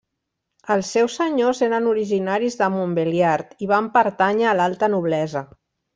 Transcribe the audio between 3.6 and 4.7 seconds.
i van pertànyer a